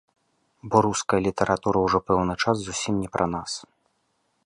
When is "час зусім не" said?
2.43-3.15